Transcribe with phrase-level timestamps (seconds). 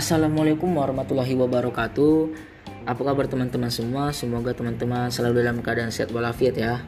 [0.00, 2.32] Assalamualaikum warahmatullahi wabarakatuh.
[2.88, 4.16] Apa kabar teman-teman semua?
[4.16, 6.80] Semoga teman-teman selalu dalam keadaan sehat walafiat ya.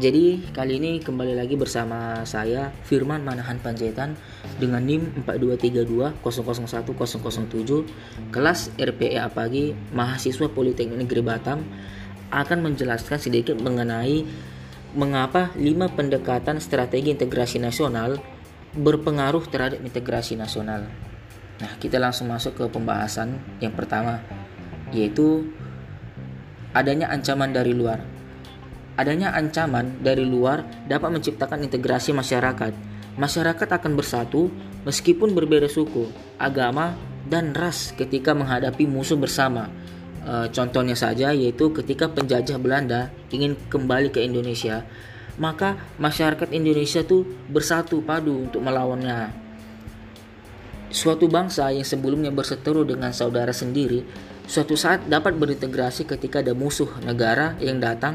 [0.00, 4.16] Jadi kali ini kembali lagi bersama saya Firman Manahan Panjaitan
[4.56, 6.24] dengan NIM 4232
[8.32, 11.68] kelas RPA pagi mahasiswa Politeknik Negeri Batam
[12.32, 14.24] akan menjelaskan sedikit mengenai
[14.96, 18.24] mengapa lima pendekatan strategi integrasi nasional
[18.72, 20.88] berpengaruh terhadap integrasi nasional.
[21.64, 24.20] Nah, kita langsung masuk ke pembahasan yang pertama,
[24.92, 25.48] yaitu
[26.76, 28.04] adanya ancaman dari luar.
[29.00, 32.76] Adanya ancaman dari luar dapat menciptakan integrasi masyarakat.
[33.16, 34.52] Masyarakat akan bersatu
[34.84, 36.92] meskipun berbeda suku, agama,
[37.24, 39.72] dan ras ketika menghadapi musuh bersama.
[40.20, 44.84] E, contohnya saja yaitu ketika penjajah Belanda ingin kembali ke Indonesia,
[45.40, 49.43] maka masyarakat Indonesia tuh bersatu padu untuk melawannya
[50.94, 54.06] Suatu bangsa yang sebelumnya berseteru dengan saudara sendiri,
[54.46, 58.14] suatu saat dapat berintegrasi ketika ada musuh negara yang datang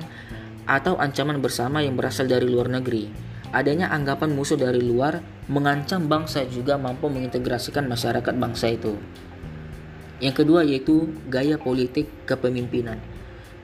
[0.63, 3.11] atau ancaman bersama yang berasal dari luar negeri.
[3.51, 5.19] Adanya anggapan musuh dari luar
[5.51, 8.95] mengancam bangsa juga mampu mengintegrasikan masyarakat bangsa itu.
[10.23, 13.03] Yang kedua yaitu gaya politik kepemimpinan.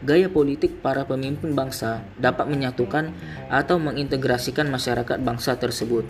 [0.04, 3.16] Gaya politik para pemimpin bangsa dapat menyatukan
[3.48, 6.04] atau mengintegrasikan masyarakat bangsa tersebut.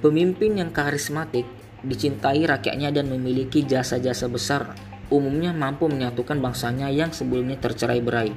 [0.00, 1.44] Pemimpin yang karismatik
[1.80, 4.76] dicintai rakyatnya dan memiliki jasa-jasa besar,
[5.08, 8.32] umumnya mampu menyatukan bangsanya yang sebelumnya tercerai-berai.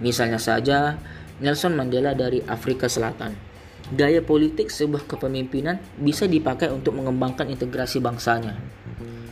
[0.00, 0.96] Misalnya saja
[1.38, 3.34] Nelson Mandela dari Afrika Selatan.
[3.88, 8.52] Gaya politik sebuah kepemimpinan bisa dipakai untuk mengembangkan integrasi bangsanya.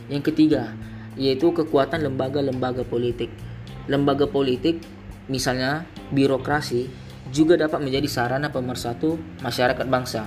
[0.09, 0.73] Yang ketiga,
[1.13, 3.29] yaitu kekuatan lembaga-lembaga politik.
[3.85, 4.81] Lembaga politik,
[5.29, 6.89] misalnya birokrasi,
[7.29, 10.25] juga dapat menjadi sarana pemersatu masyarakat bangsa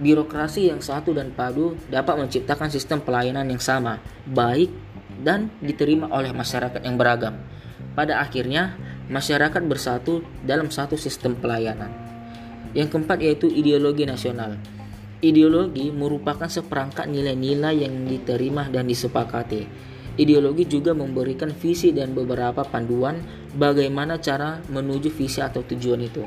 [0.00, 4.72] birokrasi yang satu dan padu dapat menciptakan sistem pelayanan yang sama, baik,
[5.20, 7.36] dan diterima oleh masyarakat yang beragam.
[7.92, 8.76] Pada akhirnya,
[9.12, 11.92] masyarakat bersatu dalam satu sistem pelayanan.
[12.72, 14.56] Yang keempat yaitu ideologi nasional.
[15.22, 19.68] Ideologi merupakan seperangkat nilai-nilai yang diterima dan disepakati.
[20.18, 23.20] Ideologi juga memberikan visi dan beberapa panduan
[23.56, 26.24] bagaimana cara menuju visi atau tujuan itu.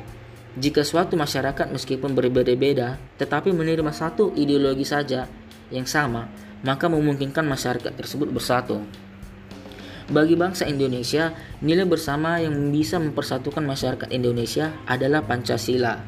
[0.55, 5.27] Jika suatu masyarakat meskipun berbeda-beda tetapi menerima satu ideologi saja
[5.67, 6.31] yang sama,
[6.63, 8.79] maka memungkinkan masyarakat tersebut bersatu.
[10.07, 15.99] Bagi bangsa Indonesia, nilai bersama yang bisa mempersatukan masyarakat Indonesia adalah Pancasila.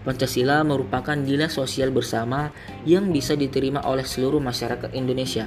[0.00, 2.48] Pancasila merupakan nilai sosial bersama
[2.88, 5.44] yang bisa diterima oleh seluruh masyarakat Indonesia.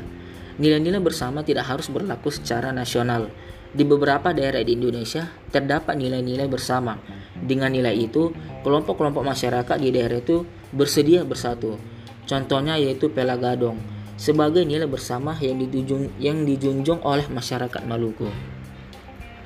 [0.61, 3.33] Nilai-nilai bersama tidak harus berlaku secara nasional.
[3.73, 8.29] Di beberapa daerah di Indonesia terdapat nilai-nilai bersama dengan nilai itu,
[8.61, 11.81] kelompok-kelompok masyarakat di daerah itu bersedia bersatu.
[12.29, 13.81] Contohnya yaitu Pelagadong
[14.15, 18.29] sebagai nilai bersama yang dijunjung, yang dijunjung oleh masyarakat Maluku.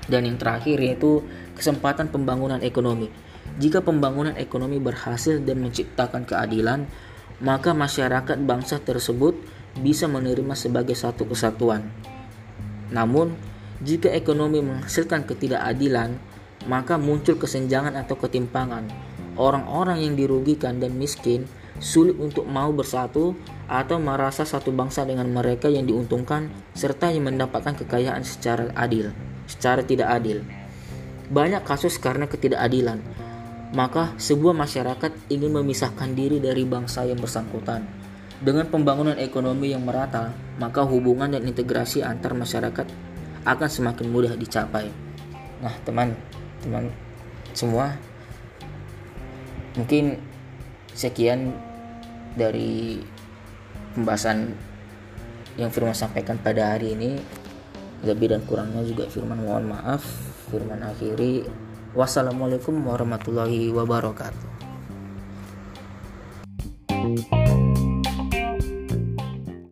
[0.07, 1.23] Dan yang terakhir yaitu
[1.55, 3.11] kesempatan pembangunan ekonomi.
[3.57, 6.85] Jika pembangunan ekonomi berhasil dan menciptakan keadilan,
[7.39, 9.39] maka masyarakat bangsa tersebut
[9.79, 11.89] bisa menerima sebagai satu kesatuan.
[12.91, 13.35] Namun,
[13.83, 16.17] jika ekonomi menghasilkan ketidakadilan,
[16.67, 18.85] maka muncul kesenjangan atau ketimpangan.
[19.39, 21.47] Orang-orang yang dirugikan dan miskin
[21.77, 23.37] sulit untuk mau bersatu
[23.69, 29.13] atau merasa satu bangsa dengan mereka yang diuntungkan serta yang mendapatkan kekayaan secara adil,
[29.45, 30.41] secara tidak adil.
[31.27, 32.99] Banyak kasus karena ketidakadilan.
[33.75, 37.83] Maka sebuah masyarakat ingin memisahkan diri dari bangsa yang bersangkutan.
[38.39, 42.87] Dengan pembangunan ekonomi yang merata, maka hubungan dan integrasi antar masyarakat
[43.43, 44.87] akan semakin mudah dicapai.
[45.59, 46.15] Nah, teman,
[46.63, 46.89] teman
[47.53, 47.97] semua
[49.77, 50.17] mungkin
[50.97, 51.53] sekian
[52.33, 53.01] dari
[53.93, 54.53] pembahasan
[55.57, 57.17] yang Firman sampaikan pada hari ini.
[58.05, 60.05] Lebih dan kurangnya juga Firman mohon maaf.
[60.53, 61.49] Firman akhiri.
[61.97, 64.56] Wassalamualaikum warahmatullahi wabarakatuh